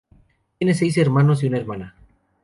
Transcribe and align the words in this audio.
Tiene 0.57 0.73
seis 0.73 0.97
hermanos 0.97 1.43
y 1.43 1.47
una 1.47 1.57
hermana. 1.59 1.95